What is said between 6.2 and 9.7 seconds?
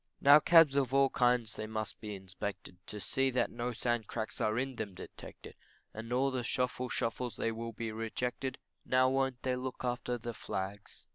the shofle shofles they will be rejected Now won't they